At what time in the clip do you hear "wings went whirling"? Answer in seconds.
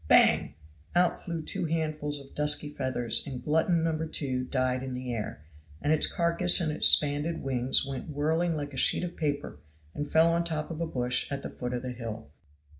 7.43-8.55